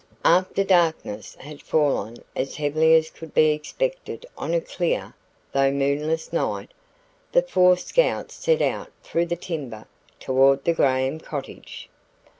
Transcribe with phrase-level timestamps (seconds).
[0.25, 5.13] After darkness had fallen as heavily as could be expected on a clear,
[5.51, 6.71] though moonless night,
[7.33, 9.85] the four scouts set out through the timber
[10.19, 11.87] toward the Graham cottage.